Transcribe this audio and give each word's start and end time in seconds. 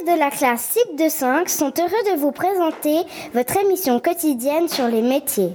élèves 0.00 0.14
de 0.14 0.18
la 0.18 0.30
classe 0.30 0.72
CIP 0.72 0.96
de 0.98 1.08
5 1.08 1.48
sont 1.48 1.72
heureux 1.78 2.12
de 2.12 2.18
vous 2.18 2.32
présenter 2.32 3.04
votre 3.34 3.56
émission 3.56 4.00
quotidienne 4.00 4.66
sur 4.68 4.88
les 4.88 5.02
métiers. 5.02 5.54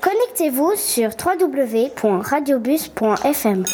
Connectez-vous 0.00 0.72
sur 0.76 1.10
www.radiobus.fm. 1.10 3.64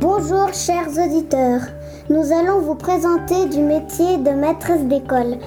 Bonjour 0.00 0.54
chers 0.54 0.88
auditeurs, 0.88 1.60
nous 2.08 2.32
allons 2.32 2.60
vous 2.60 2.76
présenter 2.76 3.46
du 3.46 3.60
métier 3.60 4.16
de 4.18 4.30
maîtresse 4.30 4.82
d'école. 4.82 5.38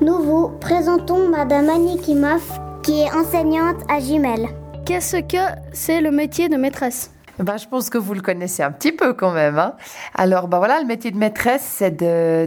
Nous 0.00 0.18
vous 0.22 0.48
présentons 0.60 1.28
Madame 1.28 1.70
Annie 1.70 2.00
Kimoff 2.00 2.60
qui 2.82 3.00
est 3.00 3.12
enseignante 3.12 3.78
à 3.88 4.00
Gimel. 4.00 4.48
Qu'est-ce 4.84 5.16
que 5.16 5.38
c'est 5.72 6.00
le 6.00 6.10
métier 6.10 6.48
de 6.48 6.56
maîtresse? 6.56 7.10
Ben, 7.38 7.56
je 7.56 7.66
pense 7.66 7.90
que 7.90 7.98
vous 7.98 8.14
le 8.14 8.20
connaissez 8.20 8.62
un 8.62 8.72
petit 8.72 8.92
peu 8.92 9.12
quand 9.12 9.32
même. 9.32 9.58
Hein. 9.58 9.74
Alors, 10.14 10.48
ben 10.48 10.58
voilà, 10.58 10.80
le 10.80 10.86
métier 10.86 11.10
de 11.10 11.18
maîtresse, 11.18 11.62
c'est 11.62 11.96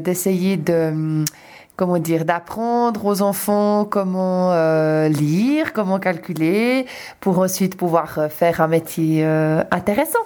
d'essayer 0.01 0.57
de, 0.57 1.23
comment 1.79 1.97
dire, 1.97 2.25
d'apprendre 2.25 3.05
aux 3.05 3.21
enfants 3.21 3.85
comment 3.89 4.51
euh, 4.51 5.07
lire, 5.07 5.71
comment 5.71 5.97
calculer, 5.97 6.85
pour 7.21 7.39
ensuite 7.39 7.77
pouvoir 7.77 8.19
euh, 8.19 8.27
faire 8.27 8.59
un 8.59 8.67
métier 8.67 9.23
euh, 9.23 9.63
intéressant 9.71 10.19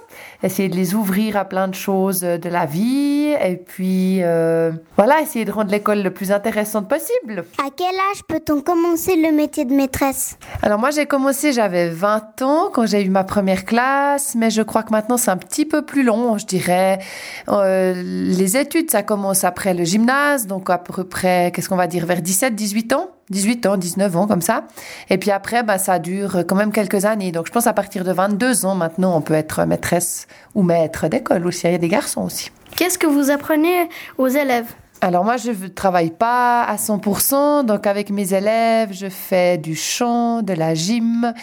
essayer 0.44 0.70
de 0.70 0.76
les 0.76 0.94
ouvrir 0.94 1.38
à 1.38 1.46
plein 1.46 1.68
de 1.68 1.76
choses 1.76 2.22
de 2.22 2.50
la 2.50 2.66
vie 2.66 3.34
et 3.44 3.56
puis 3.56 4.20
euh, 4.22 4.72
voilà, 4.98 5.22
essayer 5.22 5.46
de 5.46 5.52
rendre 5.52 5.72
l'école 5.72 6.02
le 6.02 6.12
plus 6.12 6.32
intéressante 6.32 6.88
possible. 6.88 7.46
À 7.66 7.70
quel 7.76 7.96
âge 8.12 8.24
peut-on 8.28 8.62
commencer 8.62 9.16
le 9.16 9.32
métier 9.32 9.66
de 9.66 9.74
maîtresse? 9.74 10.38
Alors 10.62 10.80
moi 10.80 10.92
j'ai 10.92 11.06
commencé, 11.06 11.54
j'avais 11.54 11.90
20 11.90 12.42
ans 12.42 12.70
quand 12.74 12.86
j'ai 12.86 13.04
eu 13.04 13.10
ma 13.10 13.24
première 13.24 13.66
classe, 13.66 14.36
mais 14.36 14.50
je 14.50 14.62
crois 14.62 14.84
que 14.84 14.92
maintenant 14.92 15.18
c'est 15.18 15.32
un 15.32 15.38
petit 15.38 15.66
peu 15.66 15.84
plus 15.84 16.04
long, 16.04 16.38
je 16.38 16.46
dirais. 16.46 17.00
Les 17.48 18.58
études, 18.58 18.92
ça 18.92 19.04
commence 19.04 19.44
après 19.44 19.74
le 19.74 19.84
gymnase, 19.84 20.48
donc 20.48 20.70
à 20.70 20.78
peu 20.78 21.04
près, 21.04 21.43
qu'est-ce 21.52 21.70
qu'on 21.70 21.76
va 21.76 21.88
dire, 21.88 22.06
vers 22.06 22.22
17, 22.22 22.56
18 22.56 22.94
ans 22.94 23.10
18 23.30 23.66
ans, 23.66 23.78
19 23.78 24.18
ans, 24.18 24.28
comme 24.28 24.42
ça. 24.42 24.66
Et 25.10 25.18
puis 25.18 25.32
après, 25.32 25.64
bah, 25.64 25.78
ça 25.78 25.98
dure 26.00 26.44
quand 26.48 26.56
même 26.56 26.72
quelques 26.72 27.06
années. 27.06 27.32
Donc, 27.32 27.48
je 27.48 27.52
pense 27.52 27.68
à 27.68 27.74
partir 27.74 28.04
de 28.04 28.12
22 28.12 28.66
ans, 28.66 28.76
maintenant, 28.76 29.16
on 29.16 29.22
peut 29.22 29.34
être 29.34 29.66
maîtresse 29.66 30.28
ou 30.56 30.62
maître 30.62 31.08
d'école 31.08 31.48
aussi. 31.48 31.68
Il 31.68 31.72
y 31.72 31.76
a 31.76 31.78
des 31.78 31.88
garçons 31.88 32.24
aussi. 32.24 32.52
Qu'est-ce 32.76 32.98
que 32.98 33.08
vous 33.08 33.30
apprenez 33.32 33.90
aux 34.18 34.28
élèves? 34.28 34.68
Alors 35.04 35.26
moi, 35.26 35.36
je 35.36 35.52
ne 35.52 35.68
travaille 35.68 36.12
pas 36.12 36.64
à 36.64 36.78
100%, 36.78 37.66
donc 37.66 37.88
avec 37.88 38.10
mes 38.10 38.34
élèves, 38.34 38.94
je 38.94 39.10
fais 39.10 39.58
du 39.58 39.76
chant, 39.76 40.42
de 40.42 40.54
la 40.54 40.76
gym, 40.76 41.34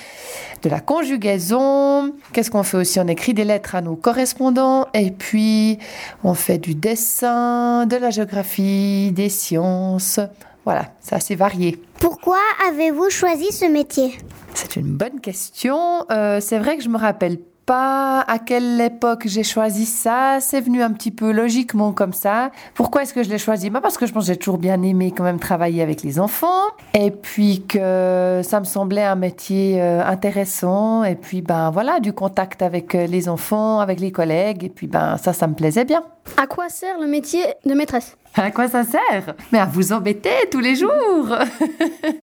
de 0.63 0.71
la 0.71 0.81
conjugaison. 0.81 2.15
Qu'est-ce 2.33 2.51
qu'on 2.51 2.63
fait 2.63 2.79
aussi? 2.79 2.99
On 3.01 3.07
écrit 3.07 3.35
des 3.35 3.45
lettres 3.45 3.75
à 3.75 3.83
nos 3.83 3.97
correspondants 3.97 4.87
et 4.95 5.11
puis 5.11 5.79
on 6.25 6.33
fait 6.33 6.57
du 6.57 6.75
dessin, 6.75 7.85
de 7.85 7.97
la 7.97 8.09
géographie, 8.09 9.13
des 9.13 9.29
sciences. 9.29 10.21
Voilà, 10.65 10.95
c'est 11.01 11.17
assez 11.17 11.35
varié. 11.35 11.79
Pourquoi 11.99 12.39
avez-vous 12.67 13.11
choisi 13.11 13.53
ce 13.53 13.67
métier? 13.67 14.17
C'est 14.55 14.77
une 14.77 14.97
bonne 14.97 15.21
question. 15.21 16.07
Euh, 16.11 16.41
c'est 16.41 16.59
vrai 16.59 16.79
que 16.79 16.83
je 16.83 16.89
me 16.89 16.97
rappelle 16.97 17.39
pas 17.71 18.23
à 18.23 18.41
quelle 18.41 18.81
époque 18.81 19.23
j'ai 19.27 19.45
choisi 19.45 19.87
ça. 19.87 20.39
C'est 20.41 20.61
venu 20.61 20.83
un 20.83 20.91
petit 20.91 21.13
peu 21.13 21.31
logiquement 21.31 21.93
comme 21.93 22.13
ça. 22.13 22.51
Pourquoi 22.75 23.03
est-ce 23.03 23.15
que 23.15 23.23
je 23.23 23.31
l'ai 23.31 23.39
choisi? 23.39 23.71
Bah 23.71 23.81
Parce 23.81 23.97
que 23.97 24.07
je 24.07 24.13
pense 24.13 24.25
que 24.25 24.33
j'ai 24.33 24.37
toujours 24.37 24.59
bien 24.59 24.83
aimé 24.83 25.15
quand 25.17 25.23
même 25.23 25.39
travailler 25.39 25.81
avec 25.81 26.03
les 26.03 26.19
enfants. 26.19 26.65
Et 26.95 27.13
puis 27.13 27.63
que 27.69 28.41
ça 28.43 28.59
me 28.59 28.65
semblait 28.65 29.05
un 29.05 29.15
métier 29.15 29.81
euh, 29.81 30.05
intéressant. 30.05 31.05
Et 31.05 31.15
puis 31.15 31.43
ben 31.43 31.71
voilà, 31.71 32.01
du 32.01 32.13
contact 32.13 32.61
avec 32.61 32.97
euh, 32.97 33.07
les 33.07 33.29
enfants, 33.29 33.79
avec 33.79 34.01
les 34.01 34.11
collègues. 34.11 34.65
Et 34.65 34.69
puis 34.69 34.89
ben 34.89 35.17
ça, 35.17 35.33
ça 35.33 35.47
me 35.47 35.55
plaisait 35.55 35.85
bien. 35.85 36.03
À 36.39 36.49
quoi 36.49 36.69
sert 36.71 36.99
le 36.99 37.07
métier 37.07 37.45
de 37.65 37.75
maîtresse? 37.75 38.17
À 38.35 38.51
quoi 38.51 38.67
ça 38.67 38.83
sert? 38.83 39.37
Mais 39.53 39.61
à 39.61 39.67
vous 39.67 39.93
embêter 39.93 40.31
tous 40.51 40.59
les 40.59 40.75
jours 40.75 40.89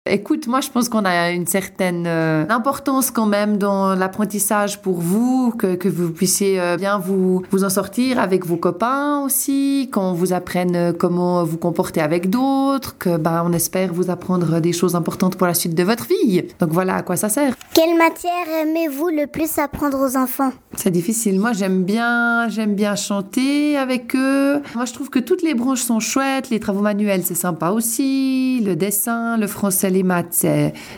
Écoute, 0.09 0.47
moi 0.47 0.61
je 0.61 0.69
pense 0.71 0.89
qu'on 0.89 1.05
a 1.05 1.29
une 1.29 1.45
certaine 1.45 2.05
euh, 2.07 2.43
importance 2.49 3.11
quand 3.11 3.27
même 3.27 3.59
dans 3.59 3.93
l'apprentissage 3.93 4.81
pour 4.81 4.99
vous, 4.99 5.53
que, 5.55 5.75
que 5.75 5.87
vous 5.87 6.09
puissiez 6.09 6.59
euh, 6.59 6.75
bien 6.75 6.97
vous, 6.97 7.43
vous 7.51 7.63
en 7.63 7.69
sortir 7.69 8.17
avec 8.19 8.43
vos 8.43 8.57
copains 8.57 9.23
aussi, 9.23 9.91
qu'on 9.93 10.13
vous 10.13 10.33
apprenne 10.33 10.75
euh, 10.75 10.91
comment 10.91 11.43
vous 11.43 11.57
comporter 11.57 12.01
avec 12.01 12.31
d'autres, 12.31 12.97
que 12.97 13.15
ben, 13.15 13.43
on 13.45 13.53
espère 13.53 13.93
vous 13.93 14.09
apprendre 14.09 14.59
des 14.59 14.73
choses 14.73 14.95
importantes 14.95 15.35
pour 15.35 15.45
la 15.45 15.53
suite 15.53 15.75
de 15.75 15.83
votre 15.83 16.07
vie. 16.07 16.45
Donc 16.57 16.71
voilà 16.71 16.95
à 16.95 17.03
quoi 17.03 17.15
ça 17.15 17.29
sert. 17.29 17.53
Quelle 17.75 17.95
matière 17.95 18.47
aimez-vous 18.63 19.09
le 19.09 19.27
plus 19.27 19.59
apprendre 19.59 19.99
aux 19.99 20.17
enfants? 20.17 20.51
C'est 20.73 20.89
difficile. 20.89 21.39
Moi 21.39 21.53
j'aime 21.53 21.83
bien, 21.83 22.49
j'aime 22.49 22.73
bien 22.73 22.95
chanter 22.95 23.77
avec 23.77 24.15
eux. 24.15 24.63
Moi 24.73 24.85
je 24.85 24.93
trouve 24.93 25.11
que 25.11 25.19
toutes 25.19 25.43
les 25.43 25.53
branches 25.53 25.83
sont 25.83 25.99
chouettes, 25.99 26.49
les 26.49 26.59
travaux 26.59 26.81
manuels 26.81 27.21
c'est 27.23 27.35
sympa 27.35 27.69
aussi, 27.69 28.61
le 28.65 28.75
dessin, 28.75 29.37
le 29.37 29.45
français 29.45 29.90
les 29.91 30.03
maths, 30.03 30.45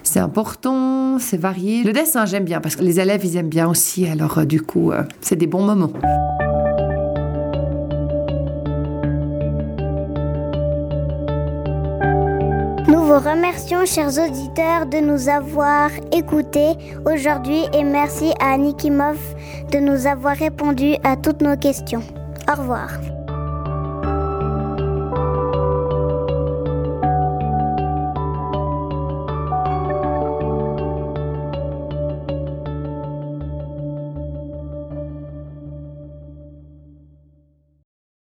c'est 0.04 0.20
important, 0.20 1.20
c'est 1.20 1.38
varié. 1.38 1.84
Le 1.84 1.94
dessin, 1.94 2.26
j'aime 2.26 2.46
bien 2.46 2.62
parce 2.62 2.76
que 2.76 2.84
les 2.84 3.00
élèves, 3.00 3.26
ils 3.26 3.38
aiment 3.38 3.50
bien 3.50 3.68
aussi. 3.68 4.08
Alors, 4.08 4.38
euh, 4.38 4.46
du 4.46 4.62
coup, 4.62 4.92
euh, 4.92 5.04
c'est 5.22 5.36
des 5.36 5.48
bons 5.48 5.64
moments. 5.64 5.92
Nous 12.88 13.00
vous 13.00 13.20
remercions, 13.20 13.86
chers 13.86 14.09
auditeurs, 14.09 14.86
de 14.86 14.98
nous 14.98 15.30
avoir 15.30 15.90
écoutés 16.12 16.74
aujourd'hui 17.06 17.62
et 17.74 17.84
merci 17.84 18.34
à 18.40 18.58
Nikimov 18.58 19.18
de 19.72 19.80
nous 19.80 20.08
avoir 20.08 20.36
répondu 20.36 20.96
à 21.04 21.16
toutes 21.16 21.42
nos 21.42 21.58
questions. 21.58 22.04
Au 22.48 22.60
revoir. 22.60 22.90